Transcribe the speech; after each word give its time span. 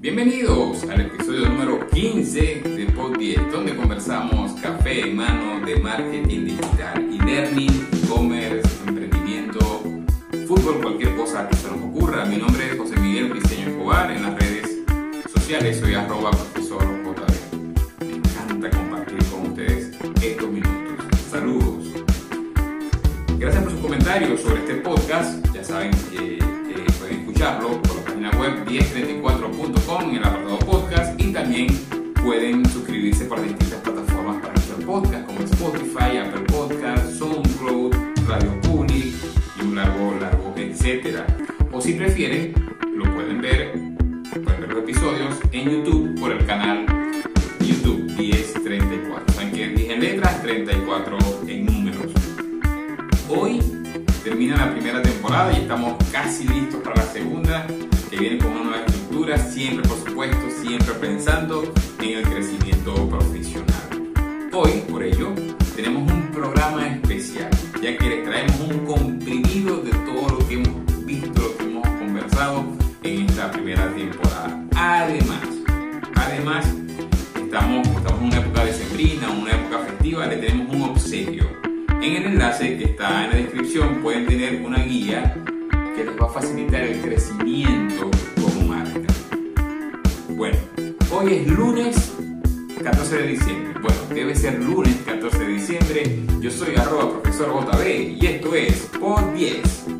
Bienvenidos 0.00 0.84
al 0.84 1.00
episodio 1.00 1.48
número 1.48 1.84
15 1.88 2.62
de 2.62 2.86
Pod 2.94 3.18
10, 3.18 3.50
donde 3.50 3.74
conversamos 3.74 4.52
café 4.60 5.00
en 5.00 5.16
mano 5.16 5.66
de 5.66 5.74
marketing 5.74 6.44
digital 6.44 7.08
y 7.12 7.18
learning, 7.18 7.88
e-commerce, 8.04 8.68
emprendimiento, 8.86 9.58
fútbol, 10.46 10.80
cualquier 10.82 11.16
cosa 11.16 11.48
que 11.48 11.56
se 11.56 11.66
nos 11.66 11.80
ocurra. 11.82 12.24
Mi 12.26 12.36
nombre 12.36 12.70
es 12.70 12.78
José 12.78 12.94
Miguel 13.00 13.30
Cristiano 13.30 13.72
Escobar, 13.72 14.12
en 14.12 14.22
las 14.22 14.38
redes 14.38 14.76
sociales 15.34 15.80
soy 15.80 15.94
arroba 15.94 16.30
profesor 16.30 16.80
JB. 16.80 18.06
Me 18.06 18.14
encanta 18.14 18.70
compartir 18.70 19.18
con 19.32 19.50
ustedes 19.50 19.90
estos 20.22 20.48
minutos. 20.48 21.06
Saludos. 21.28 21.86
Gracias 23.36 23.64
por 23.64 23.72
sus 23.72 23.80
comentarios 23.80 24.40
sobre 24.42 24.60
este 24.60 24.74
podcast. 24.76 25.44
Ya 25.52 25.64
saben 25.64 25.90
que, 26.12 26.38
pueden 27.00 27.18
escucharlo 27.18 27.82
por 27.82 28.07
página 28.30 28.40
web 28.40 28.64
1034.com 28.66 30.10
en 30.10 30.16
el 30.16 30.24
apartado 30.24 30.58
podcast 30.60 31.20
y 31.20 31.32
también 31.32 31.66
pueden 32.24 32.68
suscribirse 32.68 33.24
por 33.24 33.40
distintas 33.42 33.80
plataformas 33.80 34.36
para 34.42 34.54
nuestro 34.54 34.76
podcast 34.78 35.26
como 35.26 35.40
Spotify, 35.40 36.18
Apple 36.18 36.42
Podcast, 36.42 37.12
SoundCloud, 37.18 37.94
Radio 38.26 38.60
Public 38.62 39.14
y 39.56 39.62
un 39.62 39.76
largo, 39.76 40.16
largo, 40.20 40.54
etcétera. 40.56 41.26
O 41.72 41.80
si 41.80 41.94
prefieren, 41.94 42.54
lo 42.94 43.04
pueden 43.14 43.40
ver, 43.40 43.72
pueden 44.44 44.60
ver 44.60 44.72
los 44.72 44.82
episodios 44.82 45.34
en 45.52 45.70
YouTube 45.70 46.20
por 46.20 46.32
el 46.32 46.44
canal 46.46 46.86
YouTube 47.60 48.10
1034. 48.18 49.34
Saben 49.34 49.52
que 49.52 49.68
10 49.68 49.90
en 49.90 50.00
letras, 50.00 50.42
34 50.42 51.18
en 51.46 51.66
números. 51.66 52.12
Hoy 53.28 53.60
termina 54.24 54.56
la 54.56 54.72
primera 54.72 55.02
temporada 55.02 55.52
y 55.52 55.62
estamos 55.62 55.96
casi 56.10 56.46
listos 56.48 56.82
para 56.82 56.96
la 56.96 57.12
segunda, 57.12 57.66
que 58.08 58.16
viene 58.16 58.38
con 58.38 58.52
una 58.52 58.62
nueva 58.62 58.84
estructura, 58.86 59.38
siempre 59.38 59.86
por 59.86 59.98
supuesto, 59.98 60.38
siempre 60.62 60.94
pensando 60.94 61.72
en 62.00 62.18
el 62.18 62.22
crecimiento 62.22 63.08
profesional. 63.08 64.12
Hoy, 64.52 64.82
por 64.88 65.02
ello, 65.02 65.34
tenemos 65.76 66.10
un 66.10 66.28
programa 66.32 66.86
especial, 66.88 67.50
ya 67.82 67.96
que 67.98 68.08
les 68.08 68.24
traemos 68.24 68.60
un 68.60 68.86
comprimido 68.86 69.82
de 69.82 69.90
todo 69.90 70.38
lo 70.38 70.48
que 70.48 70.54
hemos 70.54 71.04
visto, 71.04 71.42
lo 71.42 71.56
que 71.56 71.64
hemos 71.64 71.86
conversado 71.86 72.64
en 73.02 73.26
esta 73.26 73.50
primera 73.50 73.92
temporada. 73.94 74.64
Además, 74.74 75.42
además, 76.14 76.66
estamos, 77.36 77.86
estamos 77.88 78.20
en 78.20 78.26
una 78.26 78.38
época 78.38 78.64
decembrina, 78.64 79.30
una 79.30 79.52
época 79.52 79.80
festiva, 79.80 80.26
le 80.26 80.36
tenemos 80.38 80.74
un 80.74 80.82
obsequio. 80.82 81.44
En 82.00 82.16
el 82.16 82.24
enlace 82.24 82.78
que 82.78 82.84
está 82.84 83.24
en 83.24 83.30
la 83.30 83.36
descripción 83.36 84.00
pueden 84.02 84.26
tener 84.26 84.62
una 84.62 84.82
guía 84.84 85.34
que 85.98 86.04
les 86.04 86.16
va 86.16 86.26
a 86.26 86.28
facilitar 86.28 86.82
el 86.82 87.00
crecimiento 87.00 88.08
como 88.40 88.68
marca. 88.68 89.00
Bueno, 90.28 90.56
hoy 91.10 91.34
es 91.34 91.46
lunes 91.48 92.12
14 92.84 93.16
de 93.16 93.26
diciembre. 93.26 93.80
Bueno, 93.82 93.98
debe 94.14 94.36
ser 94.36 94.62
lunes 94.62 94.94
14 95.04 95.38
de 95.40 95.46
diciembre. 95.48 96.20
Yo 96.40 96.52
soy 96.52 96.76
arroba 96.76 97.20
profesor 97.20 97.48
JB 97.48 98.16
y 98.22 98.26
esto 98.26 98.54
es 98.54 98.88
por 99.00 99.34
10. 99.34 99.97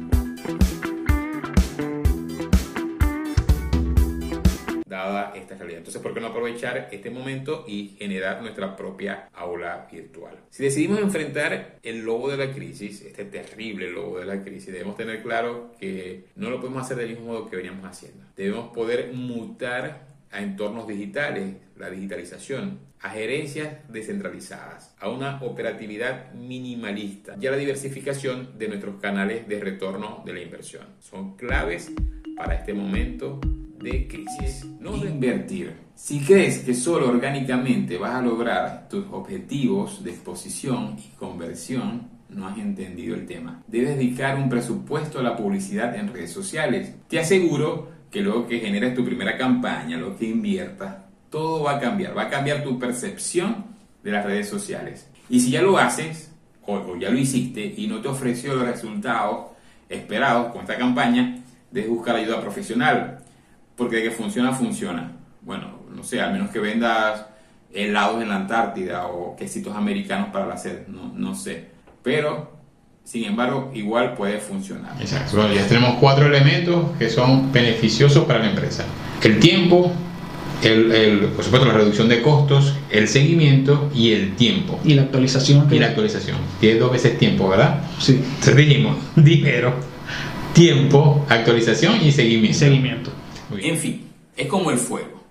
Aprovechar 6.39 6.89
este 6.93 7.11
momento 7.11 7.65
y 7.67 7.97
generar 7.99 8.41
nuestra 8.41 8.77
propia 8.77 9.29
aula 9.35 9.89
virtual? 9.91 10.37
Si 10.51 10.63
decidimos 10.63 11.01
enfrentar 11.01 11.79
el 11.83 12.05
lobo 12.05 12.31
de 12.31 12.37
la 12.37 12.53
crisis, 12.53 13.03
este 13.03 13.25
terrible 13.25 13.91
lobo 13.91 14.21
de 14.21 14.27
la 14.27 14.43
crisis, 14.43 14.73
debemos 14.73 14.97
tener 14.97 15.23
claro 15.23 15.73
que 15.81 16.27
no 16.37 16.51
lo 16.51 16.61
podemos 16.61 16.83
hacer 16.83 16.97
del 16.97 17.11
mismo 17.11 17.27
modo 17.27 17.51
que 17.51 17.57
veníamos 17.57 17.85
haciendo. 17.85 18.25
Debemos 18.37 18.69
poder 18.73 19.13
mutar 19.13 20.07
a 20.31 20.41
entornos 20.41 20.87
digitales, 20.87 21.57
la 21.77 21.91
digitalización, 21.91 22.79
a 23.01 23.11
gerencias 23.11 23.77
descentralizadas, 23.89 24.95
a 24.99 25.09
una 25.09 25.43
operatividad 25.43 26.33
minimalista 26.35 27.37
y 27.41 27.47
a 27.47 27.51
la 27.51 27.57
diversificación 27.57 28.59
de 28.59 28.69
nuestros 28.69 29.01
canales 29.01 29.49
de 29.49 29.61
retorno 29.61 30.23
de 30.25 30.33
la 30.33 30.41
inversión. 30.41 30.85
Son 31.01 31.37
claves 31.37 31.91
para 32.37 32.55
este 32.55 32.75
momento 32.75 33.41
de 33.81 34.09
crisis. 34.09 34.67
No 34.81 34.97
de 34.99 35.11
invertir. 35.11 35.75
Si 35.95 36.21
crees 36.21 36.61
que 36.61 36.75
solo 36.75 37.09
orgánicamente 37.09 37.99
vas 37.99 38.15
a 38.15 38.23
lograr 38.23 38.89
tus 38.89 39.05
objetivos 39.11 40.03
de 40.05 40.11
exposición 40.11 40.97
y 40.99 41.17
conversión, 41.17 42.09
no 42.29 42.47
has 42.47 42.59
entendido 42.59 43.15
el 43.15 43.27
tema. 43.27 43.63
Debes 43.67 43.97
dedicar 43.97 44.37
un 44.37 44.49
presupuesto 44.49 45.19
a 45.19 45.23
la 45.23 45.37
publicidad 45.37 45.95
en 45.97 46.13
redes 46.13 46.33
sociales. 46.33 46.95
Te 47.09 47.19
aseguro 47.19 47.91
que 48.11 48.21
luego 48.21 48.47
que 48.47 48.61
generes 48.61 48.95
tu 48.95 49.05
primera 49.05 49.37
campaña, 49.37 49.97
lo 49.97 50.17
que 50.17 50.27
inviertas, 50.27 50.97
todo 51.31 51.65
va 51.65 51.77
a 51.77 51.81
cambiar. 51.81 52.17
Va 52.17 52.25
a 52.25 52.31
cambiar 52.31 52.63
tu 52.63 52.79
percepción 52.79 53.67
de 54.03 54.13
las 54.13 54.25
redes 54.25 54.49
sociales. 54.49 55.09
Y 55.29 55.41
si 55.41 55.51
ya 55.51 55.63
lo 55.63 55.79
haces, 55.79 56.33
o, 56.65 56.75
o 56.75 56.97
ya 56.97 57.11
lo 57.11 57.19
hiciste 57.19 57.75
y 57.77 57.87
no 57.87 58.01
te 58.01 58.09
ofreció 58.09 58.55
los 58.55 58.67
resultados 58.67 59.49
esperados 59.89 60.53
con 60.53 60.63
esta 60.63 60.77
campaña, 60.77 61.43
debes 61.71 61.91
buscar 61.91 62.17
ayuda 62.17 62.41
profesional 62.41 63.19
porque 63.79 63.97
de 63.97 64.03
que 64.03 64.11
funciona, 64.11 64.53
funciona. 64.53 65.13
Bueno, 65.41 65.79
no 65.95 66.03
sé, 66.03 66.21
al 66.21 66.33
menos 66.33 66.51
que 66.51 66.59
vendas 66.59 67.25
helados 67.73 68.21
en 68.21 68.29
la 68.29 68.37
Antártida 68.37 69.07
o 69.07 69.37
quesitos 69.37 69.75
americanos 69.75 70.29
para 70.33 70.47
la 70.47 70.59
sed, 70.59 70.89
no, 70.89 71.13
no 71.15 71.35
sé. 71.35 71.67
Pero, 72.03 72.59
sin 73.05 73.25
embargo, 73.25 73.71
igual 73.75 74.15
puede 74.15 74.39
funcionar. 74.39 75.01
Exacto. 75.01 75.37
Bueno, 75.37 75.55
ya 75.55 75.67
tenemos 75.67 75.97
cuatro 76.01 76.27
elementos 76.27 76.97
que 76.99 77.09
son 77.09 77.53
beneficiosos 77.53 78.25
para 78.25 78.41
la 78.41 78.51
empresa. 78.51 78.85
El 79.23 79.39
tiempo, 79.39 79.93
el, 80.63 80.91
el, 80.91 81.19
por 81.29 81.45
supuesto 81.45 81.69
la 81.69 81.75
reducción 81.75 82.09
de 82.09 82.21
costos, 82.21 82.75
el 82.91 83.07
seguimiento 83.07 83.91
y 83.95 84.13
el 84.13 84.35
tiempo. 84.35 84.81
Y 84.85 84.95
la 84.95 85.03
actualización. 85.03 85.73
Y 85.73 85.79
la 85.79 85.87
actualización. 85.87 86.39
Tiene 86.59 86.81
dos 86.81 86.91
veces 86.91 87.17
tiempo, 87.17 87.49
¿verdad? 87.49 87.85
Sí. 88.01 88.21
Entonces 88.25 88.57
dijimos, 88.57 88.97
dinero, 89.17 89.75
tiempo, 90.53 91.25
actualización 91.29 92.05
y 92.05 92.11
seguimiento. 92.11 92.59
Seguimiento. 92.59 93.13
En 93.51 93.79
fin, 93.79 94.09
es 94.37 94.47
como 94.47 94.71
el 94.71 94.79
fuego. 94.79 95.23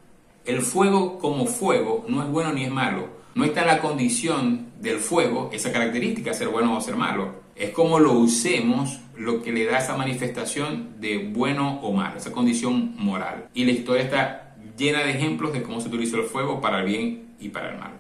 El 0.45 0.61
fuego 0.61 1.19
como 1.19 1.45
fuego 1.45 2.05
no 2.07 2.23
es 2.23 2.29
bueno 2.29 2.53
ni 2.53 2.63
es 2.63 2.72
malo. 2.72 3.09
No 3.35 3.45
está 3.45 3.66
la 3.66 3.79
condición 3.79 4.67
del 4.79 4.97
fuego 4.97 5.50
esa 5.53 5.72
característica, 5.72 6.33
ser 6.33 6.47
bueno 6.47 6.75
o 6.75 6.81
ser 6.81 6.95
malo. 6.95 7.47
Es 7.55 7.72
como 7.72 8.00
lo 8.00 8.13
usemos 8.13 9.00
lo 9.16 9.41
que 9.41 9.51
le 9.51 9.66
da 9.66 9.79
esa 9.79 9.95
manifestación 9.95 11.00
de 11.00 11.29
bueno 11.31 11.79
o 11.81 11.91
malo, 11.91 12.17
esa 12.17 12.31
condición 12.31 12.95
moral. 12.97 13.50
Y 13.53 13.66
la 13.66 13.72
historia 13.72 14.03
está 14.03 14.55
llena 14.78 15.03
de 15.03 15.11
ejemplos 15.11 15.53
de 15.53 15.61
cómo 15.61 15.81
se 15.81 15.88
utilizó 15.88 16.17
el 16.17 16.23
fuego 16.23 16.61
para 16.61 16.79
el 16.79 16.85
bien 16.85 17.35
y 17.39 17.49
para 17.49 17.72
el 17.72 17.79
mal. 17.79 17.91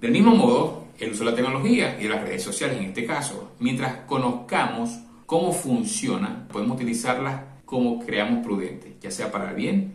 Del 0.00 0.12
mismo 0.12 0.34
modo, 0.34 0.84
el 0.98 1.12
uso 1.12 1.24
de 1.24 1.30
la 1.30 1.36
tecnología 1.36 1.96
y 1.98 2.04
de 2.04 2.08
las 2.10 2.22
redes 2.22 2.42
sociales 2.42 2.78
en 2.78 2.84
este 2.84 3.06
caso, 3.06 3.52
mientras 3.58 3.96
conozcamos 4.06 4.98
cómo 5.26 5.52
funciona, 5.52 6.46
podemos 6.50 6.76
utilizarlas 6.76 7.49
como 7.70 8.00
creamos 8.00 8.44
prudente, 8.44 8.96
ya 9.00 9.12
sea 9.12 9.30
para 9.30 9.50
el 9.50 9.54
bien 9.54 9.94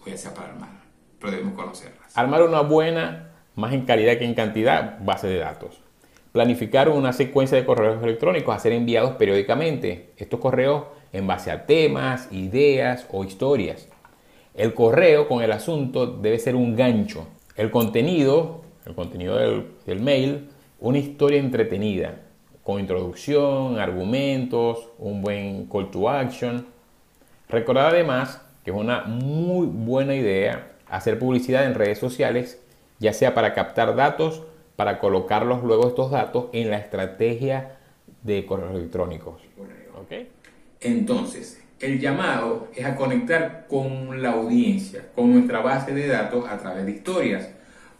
o 0.00 0.08
ya 0.08 0.16
sea 0.16 0.32
para 0.34 0.52
el 0.52 0.60
mal. 0.60 0.70
Pero 1.18 1.32
debemos 1.32 1.54
conocerlas. 1.54 2.16
Armar 2.16 2.44
una 2.44 2.60
buena, 2.60 3.30
más 3.56 3.72
en 3.72 3.84
calidad 3.84 4.18
que 4.18 4.24
en 4.24 4.34
cantidad, 4.34 4.98
base 5.04 5.26
de 5.26 5.38
datos. 5.38 5.80
Planificar 6.30 6.88
una 6.88 7.12
secuencia 7.12 7.58
de 7.58 7.64
correos 7.64 8.00
electrónicos 8.00 8.54
a 8.54 8.60
ser 8.60 8.72
enviados 8.72 9.16
periódicamente. 9.16 10.10
Estos 10.16 10.38
correos 10.38 10.84
en 11.12 11.26
base 11.26 11.50
a 11.50 11.66
temas, 11.66 12.28
ideas 12.30 13.08
o 13.10 13.24
historias. 13.24 13.88
El 14.54 14.72
correo 14.72 15.26
con 15.26 15.42
el 15.42 15.50
asunto 15.50 16.06
debe 16.06 16.38
ser 16.38 16.54
un 16.54 16.76
gancho. 16.76 17.26
El 17.56 17.72
contenido, 17.72 18.62
el 18.86 18.94
contenido 18.94 19.36
del, 19.38 19.66
del 19.86 20.00
mail, 20.00 20.50
una 20.78 20.98
historia 20.98 21.40
entretenida, 21.40 22.20
con 22.62 22.78
introducción, 22.78 23.80
argumentos, 23.80 24.90
un 24.98 25.20
buen 25.20 25.66
call 25.66 25.90
to 25.90 26.08
action. 26.08 26.77
Recordad 27.48 27.88
además 27.88 28.40
que 28.64 28.70
es 28.70 28.76
una 28.76 29.04
muy 29.04 29.66
buena 29.66 30.14
idea 30.14 30.72
hacer 30.88 31.18
publicidad 31.18 31.64
en 31.66 31.74
redes 31.74 31.98
sociales, 31.98 32.60
ya 32.98 33.12
sea 33.12 33.34
para 33.34 33.54
captar 33.54 33.96
datos, 33.96 34.42
para 34.76 34.98
colocarlos 34.98 35.62
luego 35.62 35.88
estos 35.88 36.10
datos 36.10 36.46
en 36.52 36.70
la 36.70 36.78
estrategia 36.78 37.78
de 38.22 38.44
correos 38.46 38.74
electrónicos. 38.74 39.40
¿Okay? 40.04 40.28
Entonces, 40.80 41.64
el 41.80 42.00
llamado 42.00 42.68
es 42.74 42.84
a 42.84 42.96
conectar 42.96 43.66
con 43.68 44.22
la 44.22 44.32
audiencia, 44.32 45.06
con 45.14 45.32
nuestra 45.32 45.60
base 45.60 45.94
de 45.94 46.06
datos 46.06 46.48
a 46.48 46.58
través 46.58 46.86
de 46.86 46.92
historias. 46.92 47.48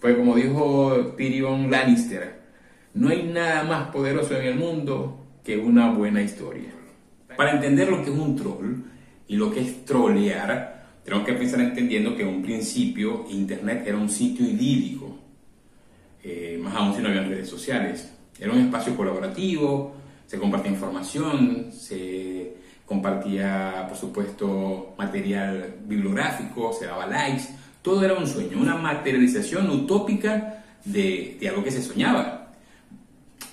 Pues 0.01 0.17
como 0.17 0.37
dijo 0.37 1.15
Tyrion 1.17 1.71
Lannister, 1.71 2.39
no 2.95 3.09
hay 3.09 3.25
nada 3.25 3.65
más 3.65 3.91
poderoso 3.91 4.37
en 4.37 4.47
el 4.47 4.55
mundo 4.57 5.25
que 5.45 5.57
una 5.57 5.93
buena 5.93 6.23
historia. 6.23 6.71
Para 7.37 7.53
entender 7.53 7.89
lo 7.89 8.03
que 8.03 8.11
es 8.11 8.17
un 8.17 8.37
troll 8.37 8.83
y 9.29 9.37
lo 9.37 9.53
que 9.53 9.61
es 9.61 9.85
trolear, 9.85 10.79
tenemos 11.05 11.25
que 11.25 11.33
empezar 11.33 11.61
entendiendo 11.61 12.17
que 12.17 12.23
en 12.23 12.29
un 12.29 12.43
principio 12.43 13.27
Internet 13.31 13.85
era 13.87 13.97
un 13.97 14.09
sitio 14.09 14.47
idílico, 14.47 15.17
eh, 16.23 16.59
más 16.63 16.75
aún 16.75 16.95
si 16.95 17.03
no 17.03 17.09
había 17.09 17.23
redes 17.23 17.49
sociales. 17.49 18.13
Era 18.39 18.53
un 18.53 18.61
espacio 18.61 18.97
colaborativo, 18.97 19.95
se 20.27 20.39
compartía 20.39 20.73
información, 20.73 21.71
se 21.73 22.55
compartía, 22.87 23.87
por 23.89 23.99
supuesto, 23.99 24.95
material 24.97 25.77
bibliográfico, 25.85 26.73
se 26.73 26.87
daba 26.87 27.07
likes, 27.07 27.45
todo 27.83 28.05
era 28.05 28.15
un 28.15 28.27
sueño, 28.27 28.59
una 28.59 28.77
materialización 28.77 29.69
utópica 29.71 30.65
de, 30.85 31.37
de 31.39 31.49
algo 31.49 31.63
que 31.63 31.71
se 31.71 31.83
soñaba. 31.83 32.53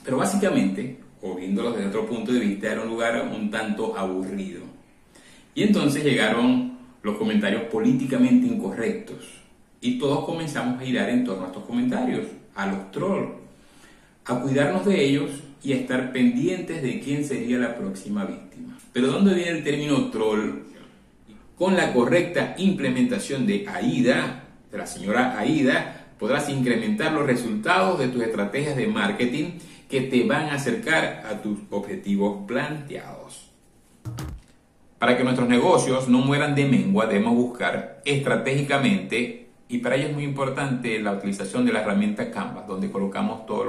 Pero 0.04 0.18
básicamente, 0.18 1.00
o 1.22 1.36
viéndolo 1.36 1.72
desde 1.72 1.88
otro 1.88 2.06
punto 2.06 2.32
de 2.32 2.40
vista, 2.40 2.72
era 2.72 2.82
un 2.82 2.90
lugar 2.90 3.30
un 3.34 3.50
tanto 3.50 3.98
aburrido. 3.98 4.75
Y 5.56 5.64
entonces 5.64 6.04
llegaron 6.04 6.78
los 7.02 7.18
comentarios 7.18 7.64
políticamente 7.64 8.46
incorrectos. 8.46 9.26
Y 9.80 9.98
todos 9.98 10.26
comenzamos 10.26 10.80
a 10.80 10.86
girar 10.86 11.10
en 11.10 11.24
torno 11.24 11.46
a 11.46 11.48
estos 11.48 11.64
comentarios, 11.64 12.28
a 12.56 12.68
los 12.68 12.92
trolls, 12.92 13.30
a 14.26 14.40
cuidarnos 14.42 14.86
de 14.86 15.04
ellos 15.04 15.32
y 15.64 15.74
a 15.74 15.78
estar 15.78 16.12
pendientes 16.12 16.84
de 16.84 17.00
quién 17.00 17.24
sería 17.24 17.58
la 17.58 17.76
próxima 17.78 18.26
víctima. 18.26 18.78
Pero 18.92 19.08
¿dónde 19.08 19.34
viene 19.34 19.52
el 19.52 19.64
término 19.64 20.10
troll? 20.10 20.64
Con 21.58 21.76
la 21.76 21.94
correcta 21.94 22.56
implementación 22.58 23.48
de 23.48 23.66
AIDA, 23.68 24.44
de 24.72 24.78
la 24.78 24.86
señora 24.86 25.40
AIDA, 25.40 26.08
podrás 26.20 26.50
incrementar 26.50 27.14
los 27.14 27.26
resultados 27.26 28.00
de 28.00 28.10
tus 28.10 28.24
estrategias 28.24 28.76
de 28.76 28.88
marketing 28.88 29.60
que 29.90 30.02
te 30.02 30.24
van 30.24 30.48
a 30.48 30.56
acercar 30.56 31.24
a 31.30 31.42
tus 31.42 31.60
objetivos 31.70 32.46
planteados. 32.46 33.45
Para 35.06 35.18
que 35.18 35.24
nuestros 35.24 35.48
negocios 35.48 36.10
no 36.10 36.18
mueran 36.18 36.56
de 36.56 36.66
mengua, 36.66 37.06
debemos 37.06 37.36
buscar 37.36 38.02
estratégicamente, 38.06 39.50
y 39.70 39.78
para 39.78 39.98
ello 39.98 40.08
es 40.08 40.16
muy 40.16 40.24
importante 40.24 41.00
la 41.00 41.12
utilización 41.12 41.64
de 41.64 41.74
la 41.74 41.82
herramienta 41.82 42.32
Canvas, 42.32 42.66
donde 42.66 42.90
colocamos 42.90 43.46
todos 43.46 43.68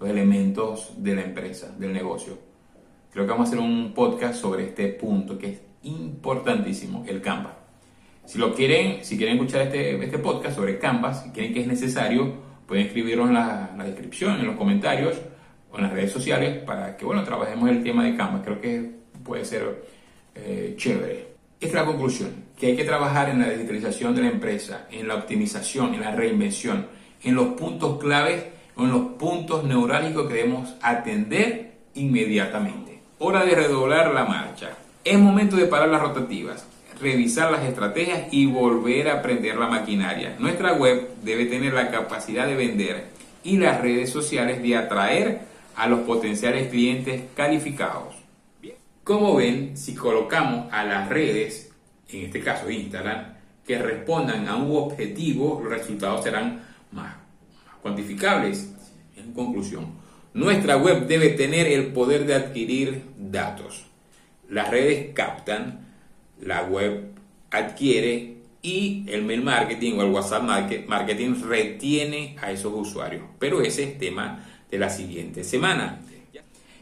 los, 0.00 0.08
elementos 0.08 0.94
de 0.96 1.14
la 1.14 1.24
empresa, 1.24 1.74
del 1.78 1.92
negocio. 1.92 2.38
Creo 3.12 3.26
que 3.26 3.32
vamos 3.32 3.48
a 3.48 3.50
hacer 3.50 3.58
un 3.58 3.92
podcast 3.92 4.40
sobre 4.40 4.64
este 4.64 4.88
punto 4.88 5.36
que 5.36 5.46
es 5.50 5.60
importantísimo, 5.82 7.04
el 7.06 7.20
Canvas. 7.20 7.52
Si 8.24 8.38
lo 8.38 8.54
quieren, 8.54 9.04
si 9.04 9.18
quieren 9.18 9.36
escuchar 9.36 9.60
este, 9.60 10.02
este 10.02 10.18
podcast 10.18 10.56
sobre 10.56 10.78
Canvas, 10.78 11.22
si 11.22 11.32
quieren 11.32 11.52
que 11.52 11.60
es 11.60 11.66
necesario, 11.66 12.32
pueden 12.66 12.86
escribirlo 12.86 13.26
en 13.26 13.34
la, 13.34 13.74
la, 13.76 13.84
descripción, 13.84 14.40
en 14.40 14.46
los 14.46 14.56
comentarios 14.56 15.20
o 15.70 15.76
en 15.76 15.82
las 15.82 15.92
redes 15.92 16.12
sociales 16.12 16.62
para 16.64 16.96
que, 16.96 17.04
bueno, 17.04 17.24
trabajemos 17.24 17.68
el 17.68 17.82
tema 17.82 18.04
de 18.04 18.16
Canvas. 18.16 18.40
Creo 18.42 18.58
que 18.58 18.90
puede 19.22 19.44
ser 19.44 20.05
eh, 20.36 20.74
chévere. 20.76 21.26
Esta 21.58 21.80
es 21.80 21.84
la 21.86 21.86
conclusión, 21.86 22.30
que 22.58 22.66
hay 22.66 22.76
que 22.76 22.84
trabajar 22.84 23.30
en 23.30 23.40
la 23.40 23.48
digitalización 23.48 24.14
de 24.14 24.22
la 24.22 24.28
empresa, 24.28 24.86
en 24.90 25.08
la 25.08 25.14
optimización, 25.14 25.94
en 25.94 26.02
la 26.02 26.14
reinvención, 26.14 26.86
en 27.22 27.34
los 27.34 27.48
puntos 27.54 27.98
claves 27.98 28.44
o 28.76 28.84
en 28.84 28.90
los 28.90 29.06
puntos 29.18 29.64
neurálgicos 29.64 30.28
que 30.28 30.34
debemos 30.34 30.74
atender 30.82 31.72
inmediatamente. 31.94 33.00
Hora 33.18 33.44
de 33.44 33.54
redoblar 33.54 34.12
la 34.12 34.26
marcha. 34.26 34.76
Es 35.02 35.18
momento 35.18 35.56
de 35.56 35.66
parar 35.66 35.88
las 35.88 36.02
rotativas, 36.02 36.66
revisar 37.00 37.50
las 37.50 37.64
estrategias 37.64 38.24
y 38.32 38.46
volver 38.46 39.08
a 39.08 39.20
aprender 39.20 39.56
la 39.56 39.68
maquinaria. 39.68 40.36
Nuestra 40.38 40.74
web 40.74 41.08
debe 41.22 41.46
tener 41.46 41.72
la 41.72 41.90
capacidad 41.90 42.46
de 42.46 42.54
vender 42.54 43.06
y 43.44 43.56
las 43.56 43.80
redes 43.80 44.10
sociales 44.10 44.62
de 44.62 44.76
atraer 44.76 45.40
a 45.76 45.86
los 45.86 46.00
potenciales 46.00 46.68
clientes 46.68 47.22
calificados. 47.34 48.25
Como 49.06 49.36
ven, 49.36 49.76
si 49.76 49.94
colocamos 49.94 50.66
a 50.72 50.82
las 50.82 51.08
redes, 51.08 51.70
en 52.08 52.24
este 52.24 52.40
caso 52.40 52.68
Instagram, 52.68 53.34
que 53.64 53.78
respondan 53.78 54.48
a 54.48 54.56
un 54.56 54.76
objetivo, 54.76 55.60
los 55.62 55.72
resultados 55.72 56.24
serán 56.24 56.64
más, 56.90 57.14
más 57.14 57.76
cuantificables. 57.82 58.68
En 59.16 59.32
conclusión, 59.32 59.92
nuestra 60.34 60.76
web 60.76 61.06
debe 61.06 61.28
tener 61.28 61.68
el 61.68 61.92
poder 61.92 62.26
de 62.26 62.34
adquirir 62.34 63.04
datos. 63.16 63.86
Las 64.50 64.72
redes 64.72 65.14
captan, 65.14 65.86
la 66.40 66.64
web 66.64 67.12
adquiere 67.52 68.38
y 68.60 69.04
el 69.06 69.22
mail 69.22 69.44
marketing 69.44 69.98
o 69.98 70.02
el 70.02 70.10
WhatsApp 70.10 70.42
marketing 70.88 71.42
retiene 71.44 72.34
a 72.42 72.50
esos 72.50 72.72
usuarios. 72.74 73.22
Pero 73.38 73.62
ese 73.62 73.84
es 73.84 73.98
tema 74.00 74.44
de 74.68 74.78
la 74.80 74.90
siguiente 74.90 75.44
semana. 75.44 76.00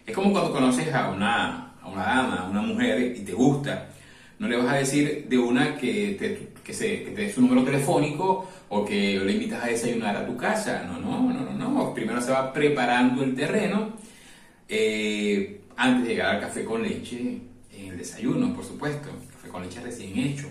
Es 0.07 0.15
como 0.15 0.33
cuando 0.33 0.53
conoces 0.53 0.91
a 0.95 1.11
una, 1.11 1.74
a 1.85 1.89
una 1.89 2.03
dama, 2.03 2.37
a 2.41 2.51
una 2.51 2.63
mujer 2.63 3.15
y 3.17 3.21
te 3.21 3.33
gusta. 3.33 3.91
No 4.39 4.49
le 4.49 4.57
vas 4.57 4.73
a 4.73 4.77
decir 4.77 5.27
de 5.29 5.39
una 5.39 5.77
que 5.77 6.17
te, 6.19 6.49
que 6.65 6.73
se, 6.73 7.33
su 7.33 7.41
número 7.41 7.63
telefónico 7.63 8.49
o 8.69 8.85
que 8.85 9.21
le 9.21 9.33
invitas 9.33 9.63
a 9.63 9.69
desayunar 9.69 10.17
a 10.17 10.27
tu 10.27 10.37
casa. 10.37 10.85
No, 10.87 10.99
no, 10.99 11.33
no, 11.33 11.53
no. 11.53 11.53
no. 11.53 11.95
Primero 11.95 12.21
se 12.21 12.33
va 12.33 12.53
preparando 12.53 13.23
el 13.23 13.35
terreno 13.35 13.93
eh, 14.69 15.61
antes 15.77 16.09
de 16.09 16.15
llegar 16.15 16.35
al 16.35 16.41
café 16.41 16.65
con 16.65 16.83
leche, 16.83 17.41
en 17.73 17.93
el 17.93 17.99
desayuno, 17.99 18.55
por 18.55 18.65
supuesto. 18.65 19.11
Café 19.33 19.49
con 19.49 19.63
leche 19.63 19.81
recién 19.81 20.19
hecho. 20.19 20.49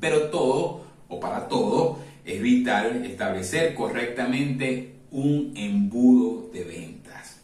Pero 0.00 0.24
todo, 0.24 0.84
o 1.08 1.18
para 1.18 1.48
todo, 1.48 1.98
es 2.24 2.40
vital 2.42 3.04
establecer 3.04 3.74
correctamente 3.74 4.96
un 5.10 5.52
embudo 5.56 6.50
de 6.52 6.64
ventas. 6.64 7.40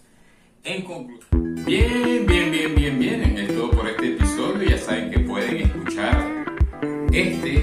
En 0.64 0.82
conclusión, 0.82 1.31
bien, 1.72 2.26
bien, 2.26 2.50
bien, 2.50 2.74
bien, 2.74 2.98
bien, 2.98 3.38
es 3.38 3.48
todo 3.48 3.70
por 3.70 3.88
este 3.88 4.08
episodio. 4.08 4.68
Ya 4.68 4.78
saben 4.78 5.10
que 5.10 5.18
pueden 5.20 5.56
escuchar 5.56 6.44
este 7.12 7.61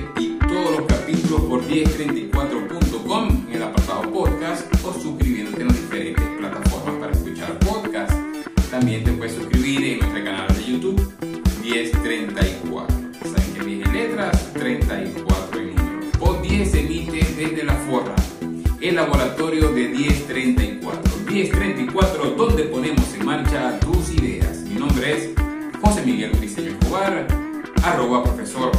profesor 28.18 28.72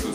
sociales. 0.00 0.11